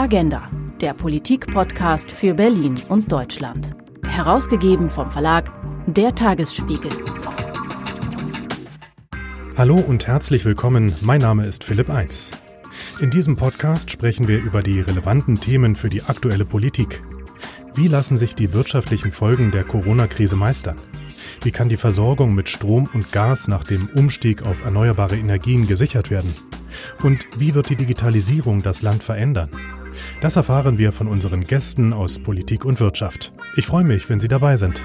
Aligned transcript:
Agenda, 0.00 0.48
der 0.80 0.94
Politik-Podcast 0.94 2.10
für 2.10 2.32
Berlin 2.32 2.72
und 2.88 3.12
Deutschland. 3.12 3.72
Herausgegeben 4.08 4.88
vom 4.88 5.10
Verlag 5.10 5.52
Der 5.86 6.14
Tagesspiegel. 6.14 6.90
Hallo 9.58 9.74
und 9.74 10.06
herzlich 10.06 10.46
willkommen. 10.46 10.96
Mein 11.02 11.20
Name 11.20 11.44
ist 11.44 11.64
Philipp 11.64 11.90
Eins. 11.90 12.30
In 13.02 13.10
diesem 13.10 13.36
Podcast 13.36 13.90
sprechen 13.90 14.26
wir 14.26 14.38
über 14.38 14.62
die 14.62 14.80
relevanten 14.80 15.38
Themen 15.38 15.76
für 15.76 15.90
die 15.90 16.02
aktuelle 16.02 16.46
Politik. 16.46 17.02
Wie 17.74 17.88
lassen 17.88 18.16
sich 18.16 18.34
die 18.34 18.54
wirtschaftlichen 18.54 19.12
Folgen 19.12 19.50
der 19.50 19.64
Corona-Krise 19.64 20.34
meistern? 20.34 20.78
Wie 21.42 21.50
kann 21.50 21.68
die 21.68 21.76
Versorgung 21.76 22.32
mit 22.34 22.48
Strom 22.48 22.88
und 22.94 23.12
Gas 23.12 23.48
nach 23.48 23.64
dem 23.64 23.90
Umstieg 23.94 24.46
auf 24.46 24.64
erneuerbare 24.64 25.18
Energien 25.18 25.66
gesichert 25.66 26.10
werden? 26.10 26.34
Und 27.02 27.26
wie 27.36 27.54
wird 27.54 27.68
die 27.68 27.76
Digitalisierung 27.76 28.62
das 28.62 28.80
Land 28.80 29.02
verändern? 29.02 29.50
Das 30.20 30.36
erfahren 30.36 30.78
wir 30.78 30.92
von 30.92 31.08
unseren 31.08 31.46
Gästen 31.46 31.92
aus 31.92 32.18
Politik 32.18 32.64
und 32.64 32.80
Wirtschaft. 32.80 33.32
Ich 33.56 33.66
freue 33.66 33.84
mich, 33.84 34.08
wenn 34.08 34.20
Sie 34.20 34.28
dabei 34.28 34.56
sind. 34.56 34.82